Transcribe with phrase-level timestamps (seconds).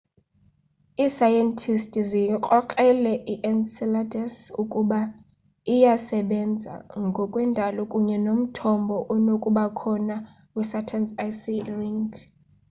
[1.03, 4.99] iisayentisti ziyikrokrele i-enceladus ukuba
[5.73, 6.73] iyasebena
[7.07, 10.15] ngokwe ndalo kunye nomthombo onokubakhona
[10.55, 12.09] wesaturn's icy e ring